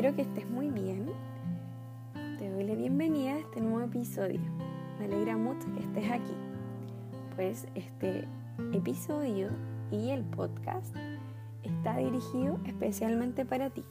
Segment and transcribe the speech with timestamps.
[0.00, 1.10] Espero que estés muy bien.
[2.38, 4.40] Te doy la bienvenida a este nuevo episodio.
[4.98, 6.32] Me alegra mucho que estés aquí,
[7.36, 8.26] pues este
[8.72, 9.50] episodio
[9.90, 10.96] y el podcast
[11.62, 13.84] está dirigido especialmente para ti.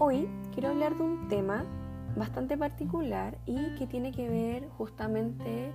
[0.00, 1.64] Hoy quiero hablar de un tema
[2.16, 5.70] bastante particular y que tiene que ver justamente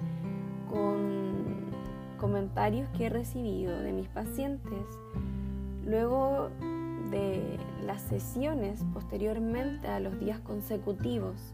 [0.69, 1.71] con
[2.19, 4.83] comentarios que he recibido de mis pacientes
[5.85, 6.49] luego
[7.11, 11.53] de las sesiones posteriormente a los días consecutivos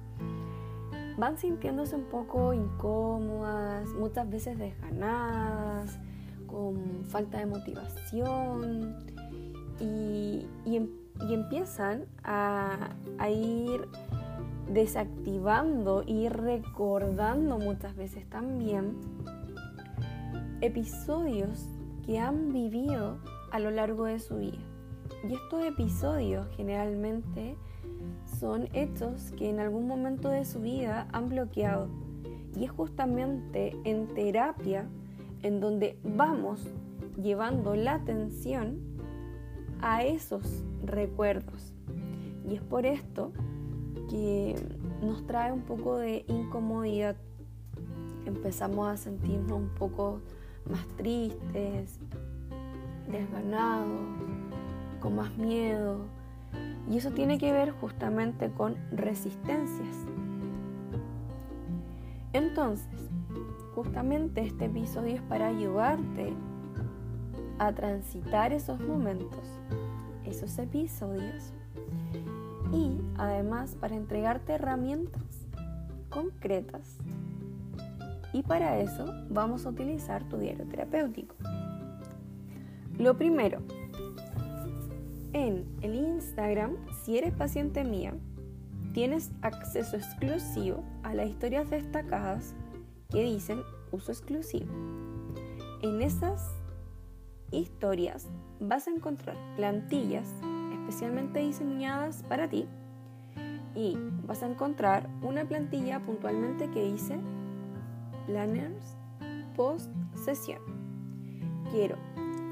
[1.18, 6.00] van sintiéndose un poco incómodas, muchas veces desganadas,
[6.46, 8.96] con falta de motivación
[9.80, 10.88] y, em,
[11.20, 13.88] empiezan a, a ir
[14.72, 18.96] desactivando y recordando muchas veces también
[20.62, 21.66] episodios
[22.06, 23.18] que han vivido
[23.52, 24.67] a lo largo de su vida.
[25.24, 27.56] Y estos episodios generalmente
[28.40, 31.88] son hechos que en algún momento de su vida han bloqueado.
[32.56, 34.88] Y es justamente en terapia
[35.44, 36.62] en donde vamos
[37.22, 38.80] llevando la atención
[39.82, 41.74] a esos recuerdos.
[42.48, 43.32] Y es por esto
[44.10, 44.56] que
[45.02, 47.16] nos trae un poco de incomodidad.
[48.26, 50.22] Empezamos a sentirnos un poco
[50.70, 52.00] más tristes,
[53.10, 54.00] desganados,
[55.00, 56.06] con más miedo.
[56.90, 60.06] Y eso tiene que ver justamente con resistencias.
[62.34, 63.10] Entonces,
[63.76, 66.34] justamente este episodio es para ayudarte
[67.60, 69.44] a transitar esos momentos,
[70.26, 71.54] esos episodios
[72.72, 75.48] y además para entregarte herramientas
[76.10, 76.98] concretas.
[78.34, 81.36] Y para eso vamos a utilizar tu diario terapéutico.
[82.98, 83.60] Lo primero,
[85.34, 88.14] en el Instagram, si eres paciente mía,
[88.94, 92.56] tienes acceso exclusivo a las historias destacadas
[93.10, 93.62] que dicen
[93.92, 94.72] uso exclusivo.
[95.82, 96.42] En esas
[97.52, 98.28] historias
[98.60, 100.28] vas a encontrar plantillas
[100.74, 102.68] especialmente diseñadas para ti
[103.76, 107.20] y vas a encontrar una plantilla puntualmente que dice
[108.26, 108.98] planners
[109.56, 110.62] post sesión.
[111.72, 111.98] Quiero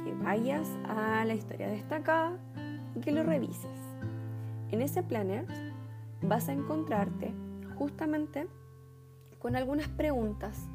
[0.04, 2.38] que vayas a la historia destacada
[3.02, 3.80] que lo revises.
[4.72, 5.46] En ese planner
[6.22, 7.34] vas a encontrarte
[7.78, 8.48] justamente
[9.40, 10.68] con algunas preguntas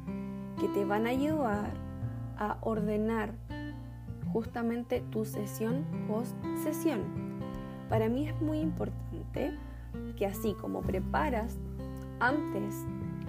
[0.59, 1.71] que te van a ayudar
[2.37, 3.33] a ordenar
[4.31, 7.01] justamente tu sesión post sesión.
[7.89, 9.57] Para mí es muy importante
[10.15, 11.57] que así como preparas
[12.19, 12.85] antes,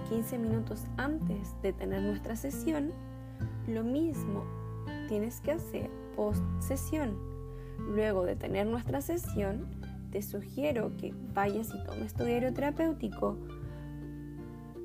[0.09, 2.91] 15 minutos antes de tener nuestra sesión,
[3.67, 4.43] lo mismo
[5.07, 7.32] tienes que hacer post sesión.
[7.87, 9.65] Luego de tener nuestra sesión,
[10.11, 13.37] te sugiero que vayas y tomes tu diario terapéutico,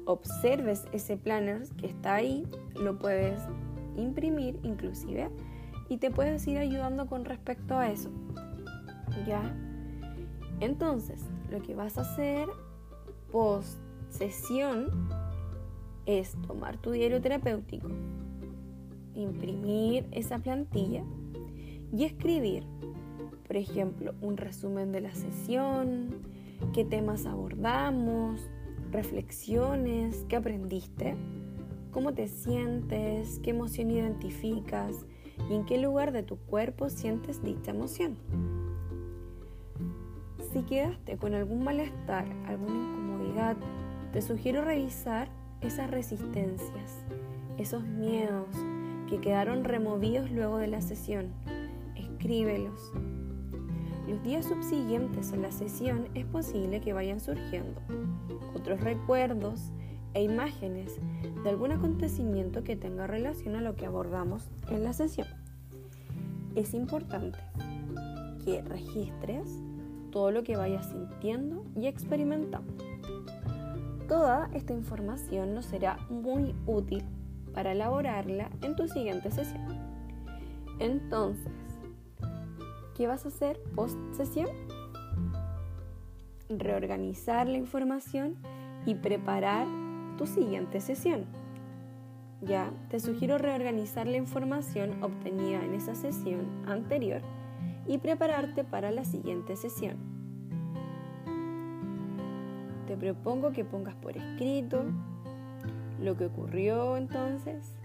[0.07, 3.41] observes ese planner que está ahí, lo puedes
[3.97, 5.29] imprimir inclusive
[5.89, 8.11] y te puedes ir ayudando con respecto a eso.
[9.27, 9.55] ¿Ya?
[10.61, 11.21] Entonces,
[11.51, 12.49] lo que vas a hacer
[13.31, 15.09] post sesión
[16.07, 17.89] es tomar tu diario terapéutico,
[19.15, 21.05] imprimir esa plantilla
[21.93, 22.65] y escribir,
[23.49, 26.19] por ejemplo, un resumen de la sesión,
[26.75, 28.51] qué temas abordamos,
[28.93, 31.17] reflexiones, qué aprendiste,
[31.91, 35.07] cómo te sientes, qué emoción identificas
[35.51, 38.19] y en qué lugar de tu cuerpo sientes dicha emoción.
[40.53, 43.57] Si quedaste con algún malestar, alguna incomodidad,
[44.13, 45.31] te sugiero revisar
[45.63, 47.03] esas resistencias,
[47.57, 48.55] esos miedos
[49.09, 51.33] que quedaron removidos luego de la sesión.
[51.97, 52.93] Escríbelos.
[54.09, 57.83] Los días subsiguientes a la sesión es posible que vayan surgiendo
[58.55, 59.71] otros recuerdos
[60.15, 60.97] e imágenes
[61.45, 65.29] de algún acontecimiento que tenga relación a lo que abordamos en la sesión.
[66.55, 67.39] Es importante
[68.47, 69.47] que registres
[70.11, 72.73] todo lo que vayas sintiendo y experimentando.
[74.09, 77.05] Toda esta información nos será muy útil
[77.53, 79.69] para elaborarla en tu siguiente sesión.
[80.79, 81.53] Entonces,
[82.99, 84.49] ¿qué vas a hacer post sesión?
[86.49, 88.35] Reorganizar la información
[88.87, 89.69] y preparar
[90.19, 91.25] tu siguiente sesión.
[92.43, 97.23] Ya, te sugiero reorganizar la información obtenida en esa sesión anterior
[97.87, 99.97] y prepararte para la siguiente sesión.
[102.89, 104.83] Te propongo que pongas por escrito
[106.01, 107.77] lo que ocurrió entonces,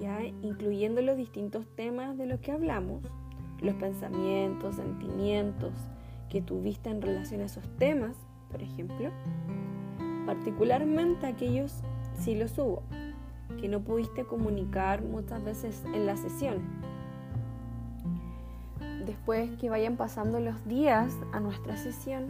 [0.00, 3.02] ya incluyendo los distintos temas de los que hablamos,
[3.60, 5.72] los pensamientos, sentimientos
[6.28, 8.16] que tuviste en relación a esos temas,
[8.50, 9.10] por ejemplo,
[10.26, 11.82] particularmente aquellos
[12.18, 12.82] si los hubo,
[13.60, 16.58] que no pudiste comunicar muchas veces en la sesión.
[19.06, 22.26] Después que vayan pasando los días a nuestra sesión,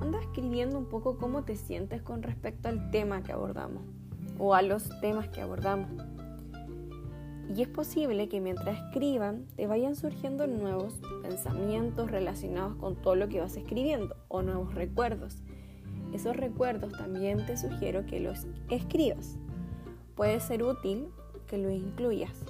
[0.00, 3.82] anda escribiendo un poco cómo te sientes con respecto al tema que abordamos
[4.38, 5.90] o a los temas que abordamos.
[7.54, 13.28] Y es posible que mientras escriban te vayan surgiendo nuevos pensamientos relacionados con todo lo
[13.28, 15.42] que vas escribiendo o nuevos recuerdos.
[16.12, 19.38] Esos recuerdos también te sugiero que los escribas.
[20.14, 21.08] Puede ser útil
[21.46, 22.44] que lo incluyas.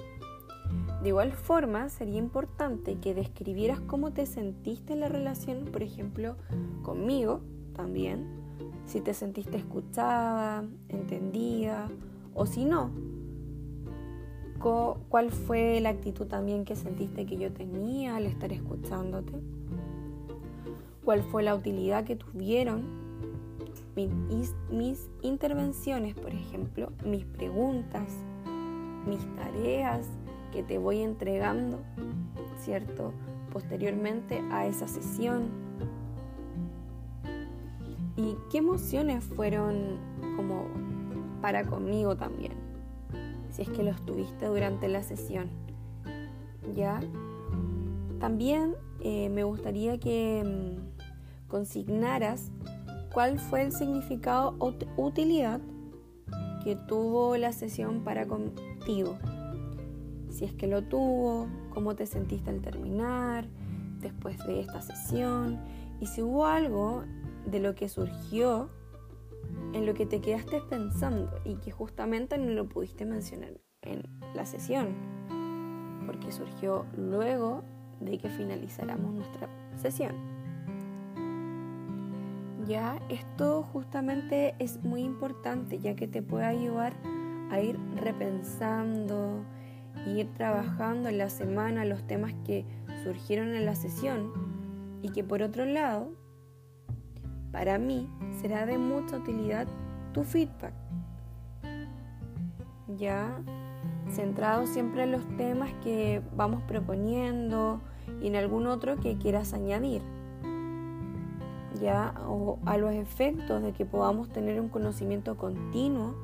[1.01, 6.35] De igual forma, sería importante que describieras cómo te sentiste en la relación, por ejemplo,
[6.81, 7.41] conmigo
[7.73, 8.25] también,
[8.85, 11.89] si te sentiste escuchada, entendida,
[12.33, 12.91] o si no,
[14.59, 19.33] cuál fue la actitud también que sentiste que yo tenía al estar escuchándote,
[21.03, 23.07] cuál fue la utilidad que tuvieron
[23.95, 28.07] mis, mis intervenciones, por ejemplo, mis preguntas,
[29.07, 30.07] mis tareas
[30.51, 31.79] que te voy entregando,
[32.59, 33.13] ¿cierto?
[33.51, 35.49] Posteriormente a esa sesión.
[38.15, 39.97] ¿Y qué emociones fueron
[40.35, 40.65] como
[41.41, 42.56] para conmigo también?
[43.57, 45.49] Si es que los tuviste durante la sesión.
[46.75, 46.99] ¿Ya?
[48.19, 52.51] También eh, me gustaría que mm, consignaras
[53.11, 55.59] cuál fue el significado o utilidad
[56.63, 59.17] que tuvo la sesión para contigo
[60.37, 63.47] si es que lo tuvo, cómo te sentiste al terminar,
[64.01, 65.59] después de esta sesión,
[65.99, 67.05] y si hubo algo
[67.47, 68.69] de lo que surgió
[69.73, 74.45] en lo que te quedaste pensando y que justamente no lo pudiste mencionar en la
[74.45, 74.95] sesión,
[76.05, 77.63] porque surgió luego
[77.99, 80.15] de que finalizáramos nuestra sesión.
[82.65, 86.93] Ya, esto justamente es muy importante ya que te puede ayudar
[87.49, 89.45] a ir repensando,
[90.05, 92.65] ir trabajando en la semana los temas que
[93.03, 94.33] surgieron en la sesión
[95.01, 96.11] y que por otro lado,
[97.51, 98.09] para mí
[98.41, 99.67] será de mucha utilidad
[100.13, 100.73] tu feedback.
[102.97, 103.39] Ya
[104.11, 107.81] centrado siempre en los temas que vamos proponiendo
[108.21, 110.01] y en algún otro que quieras añadir.
[111.81, 116.15] Ya o a los efectos de que podamos tener un conocimiento continuo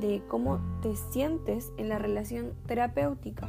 [0.00, 3.48] de cómo te sientes en la relación terapéutica.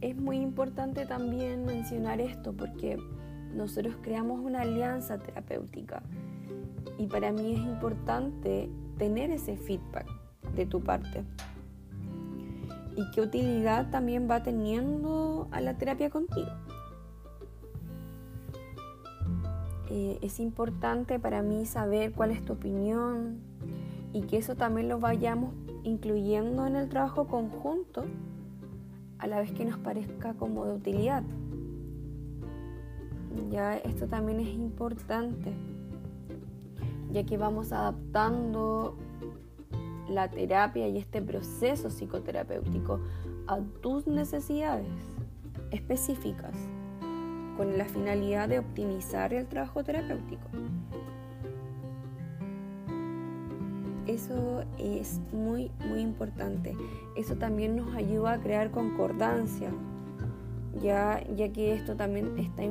[0.00, 2.98] Es muy importante también mencionar esto porque
[3.54, 6.02] nosotros creamos una alianza terapéutica
[6.98, 8.68] y para mí es importante
[8.98, 10.06] tener ese feedback
[10.54, 11.24] de tu parte.
[12.96, 16.50] ¿Y qué utilidad también va teniendo a la terapia contigo?
[19.90, 23.40] Eh, es importante para mí saber cuál es tu opinión,
[24.14, 25.52] y que eso también lo vayamos
[25.82, 28.04] incluyendo en el trabajo conjunto
[29.18, 31.24] a la vez que nos parezca como de utilidad.
[33.50, 35.52] Ya esto también es importante,
[37.12, 38.96] ya que vamos adaptando
[40.08, 43.00] la terapia y este proceso psicoterapéutico
[43.46, 44.88] a tus necesidades
[45.70, 46.56] específicas
[47.56, 50.48] con la finalidad de optimizar el trabajo terapéutico.
[54.06, 56.76] Eso es muy, muy importante.
[57.16, 59.70] Eso también nos ayuda a crear concordancia,
[60.82, 62.64] ya, ya que esto también está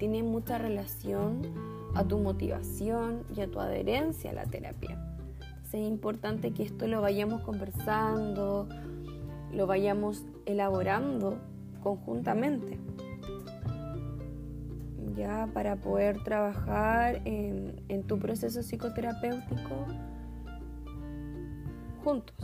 [0.00, 1.42] tiene mucha relación
[1.94, 4.98] a tu motivación y a tu adherencia a la terapia.
[5.66, 8.66] es importante que esto lo vayamos conversando,
[9.52, 11.36] lo vayamos elaborando
[11.82, 12.78] conjuntamente
[15.14, 19.86] ya para poder trabajar en, en tu proceso psicoterapéutico
[22.02, 22.36] juntos.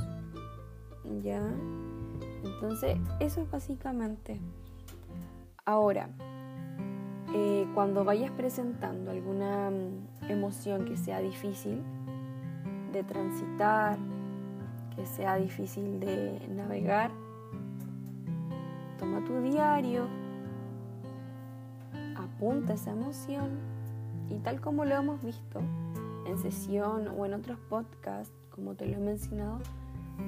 [1.22, 1.42] ¿Ya?
[2.44, 4.40] Entonces, eso es básicamente.
[5.64, 6.10] Ahora,
[7.34, 11.82] eh, cuando vayas presentando alguna mm, emoción que sea difícil
[12.92, 13.98] de transitar,
[14.94, 17.10] que sea difícil de navegar,
[18.98, 20.06] toma tu diario,
[22.16, 23.58] apunta esa emoción
[24.30, 25.60] y tal como lo hemos visto
[26.26, 29.60] en sesión o en otros podcasts, como te lo he mencionado,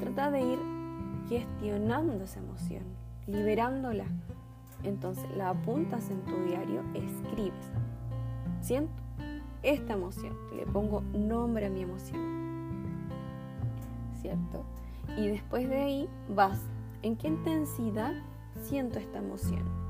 [0.00, 0.58] trata de ir
[1.28, 2.82] gestionando esa emoción,
[3.26, 4.04] liberándola.
[4.82, 7.70] Entonces la apuntas en tu diario, escribes.
[8.60, 8.92] Siento
[9.62, 12.18] esta emoción, le pongo nombre a mi emoción.
[14.20, 14.64] ¿Cierto?
[15.16, 16.60] Y después de ahí vas,
[17.02, 18.12] ¿en qué intensidad
[18.62, 19.88] siento esta emoción?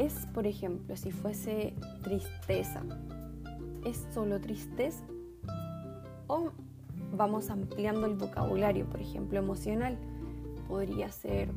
[0.00, 2.82] es, por ejemplo, si fuese tristeza,
[3.84, 5.04] ¿es solo tristeza?
[6.26, 6.52] O
[7.12, 9.98] vamos ampliando el vocabulario, por ejemplo, emocional.
[10.68, 11.50] Podría ser,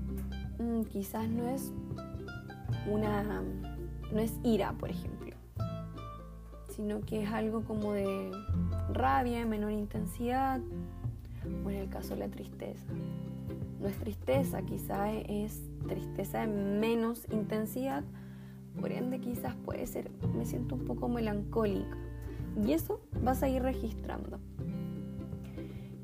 [0.59, 1.71] mm, quizás no es
[2.91, 3.41] una,
[4.11, 5.35] no es ira, por ejemplo,
[6.69, 8.31] sino que es algo como de
[8.91, 10.59] rabia, menor intensidad,
[11.65, 12.85] o en el caso de la tristeza.
[13.79, 18.03] No es tristeza, quizás es tristeza de menos intensidad,
[18.79, 21.97] por ende quizás puede ser, me siento un poco melancólica.
[22.65, 24.39] Y eso vas a ir registrando.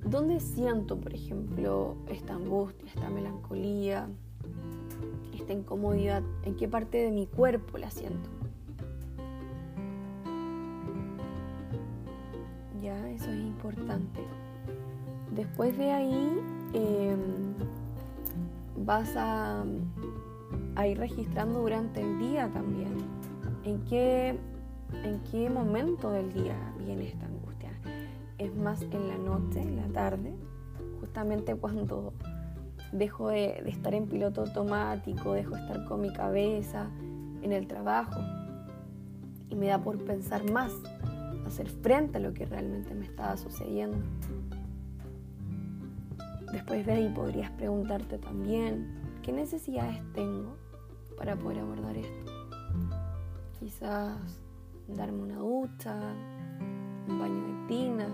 [0.03, 4.09] ¿Dónde siento, por ejemplo, esta angustia, esta melancolía,
[5.53, 6.23] incomodidad?
[6.43, 8.29] ¿En qué parte de mi cuerpo la siento?
[12.81, 14.21] Ya, eso es importante.
[15.35, 16.39] Después de ahí
[16.73, 17.53] em,
[18.85, 19.63] vas a,
[20.75, 22.97] a, ir registrando durante el día también.
[23.63, 24.39] ¿En qué,
[25.03, 27.71] ¿En qué momento del día viene esta angustia?
[28.37, 30.33] ¿Es más en la noche, en la tarde?
[30.99, 32.13] Justamente cuando
[32.91, 36.89] dejo de, estar en piloto automático, dejo de estar con mi cabeza
[37.41, 38.19] en el trabajo
[39.49, 40.73] y me da por pensar más,
[41.45, 43.97] hacer frente a lo que realmente me estaba sucediendo.
[46.51, 50.55] Después de ahí podrías preguntarte también, ¿qué necesidades tengo
[51.17, 52.31] para poder abordar esto?
[53.59, 54.17] Quizás
[54.87, 55.95] darme una ducha,
[57.07, 58.07] un baño de tina,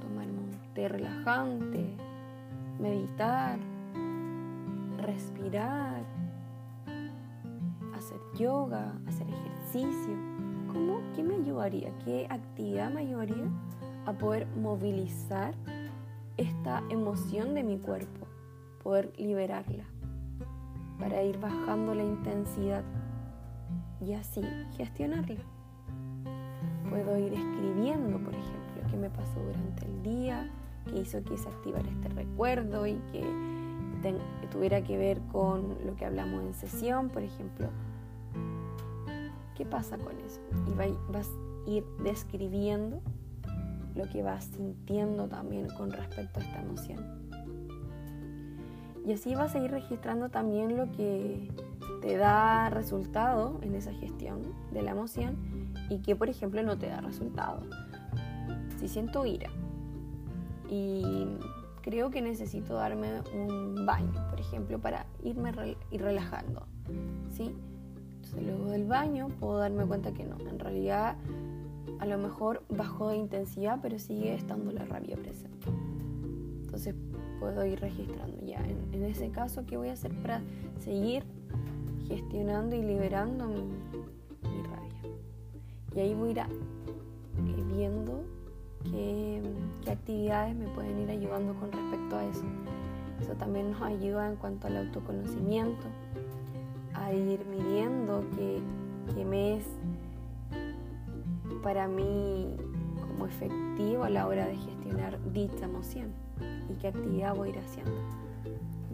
[0.00, 1.96] tomarme un té relajante,
[2.78, 3.58] meditar,
[4.98, 6.02] respirar,
[7.94, 10.14] hacer yoga, hacer ejercicio.
[10.72, 11.00] ¿Cómo?
[11.16, 11.90] ¿Qué me ayudaría?
[12.04, 13.48] ¿Qué actividad me ayudaría
[14.06, 15.54] a poder movilizar
[16.38, 18.26] esta emoción de mi cuerpo,
[18.82, 19.84] poder liberarla,
[20.98, 22.84] para ir bajando la intensidad
[24.00, 24.40] y así
[24.76, 25.40] gestionarla.
[26.88, 30.48] Puedo ir escribiendo, por ejemplo, qué me pasó durante el día,
[30.86, 33.22] qué hizo que se activara este recuerdo y que,
[34.50, 37.68] tuviera que ver con lo que hablamos en sesión, por ejemplo.
[39.54, 40.40] ¿Qué pasa con eso?
[40.68, 40.74] Y
[41.12, 43.00] vas a ir describiendo
[43.94, 47.18] lo que vas sintiendo también con respecto a esta emoción.
[49.04, 51.50] Y así vas a ir registrando también lo que
[52.02, 55.36] te da resultado en esa gestión de la emoción
[55.88, 57.62] y que, por ejemplo, no te da resultado.
[58.78, 59.50] Si siento ira
[60.70, 61.26] y
[61.82, 65.52] creo que necesito darme un baño, por ejemplo, para irme
[65.90, 66.66] ir relajando,
[67.30, 67.54] ¿sí?
[68.16, 71.16] Entonces, luego del baño puedo darme cuenta que no, en realidad
[71.98, 75.68] a lo mejor bajó de intensidad, pero sigue estando la rabia presente.
[76.62, 76.94] Entonces
[77.40, 78.62] puedo ir registrando ya.
[78.92, 80.42] En, ese caso, ¿qué voy a hacer para
[80.80, 81.24] seguir
[82.06, 83.62] gestionando y liberando mi,
[84.62, 85.16] rabia?
[85.94, 88.24] Y ahí voy a ir eh, viendo
[88.90, 89.42] qué,
[89.84, 92.44] qué actividades me pueden ir ayudando con respecto a eso.
[93.20, 95.86] Eso también nos ayuda en cuanto al autoconocimiento,
[96.94, 98.60] a ir midiendo qué,
[99.14, 99.64] qué me es
[101.62, 102.56] para mí
[103.00, 106.12] como efectivo a la hora de gestionar dicha emoción
[106.70, 107.92] y qué actividad voy a ir haciendo.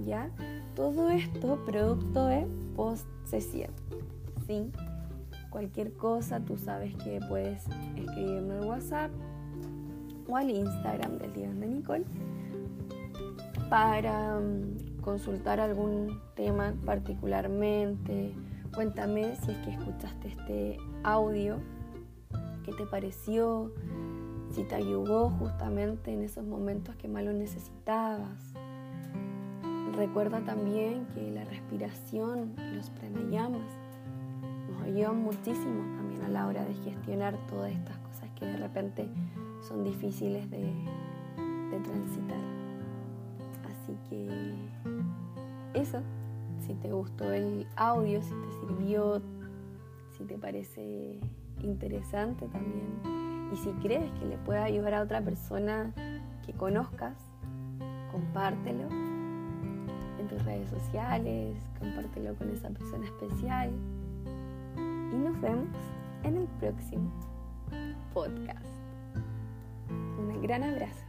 [0.05, 0.31] ¿Ya?
[0.75, 3.71] Todo esto producto de post-sesión.
[4.47, 4.71] ¿sí?
[5.51, 9.11] Cualquier cosa, tú sabes que puedes escribirme al WhatsApp
[10.29, 12.05] o al Instagram del Diván de Nicole
[13.69, 18.33] para mm, consultar algún tema particularmente.
[18.75, 21.59] Cuéntame si es que escuchaste este audio
[22.65, 23.73] qué te pareció,
[24.51, 28.55] si te ayudó justamente en esos momentos que más lo necesitabas.
[29.97, 33.71] Recuerda también que la respiración, los pranayamas,
[34.71, 39.09] nos ayudan muchísimo también a la hora de gestionar todas estas cosas que de repente
[39.67, 40.73] son difíciles de,
[41.71, 42.39] de transitar.
[43.65, 44.55] Así que
[45.75, 46.01] eso,
[46.67, 49.21] si te gustó el audio, si te sirvió,
[50.17, 51.19] si te parece
[51.63, 53.51] interesante también.
[53.53, 55.93] Y si crees que le puede ayudar a otra persona
[56.45, 57.17] que conozcas,
[58.11, 58.89] compártelo
[60.19, 63.71] en tus redes sociales, compártelo con esa persona especial.
[64.77, 65.69] Y nos vemos
[66.23, 67.11] en el próximo
[68.13, 68.74] podcast.
[70.45, 71.04] Gran abrazo.